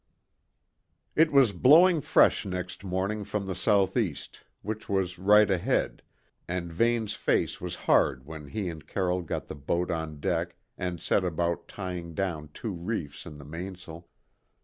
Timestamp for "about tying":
11.23-12.15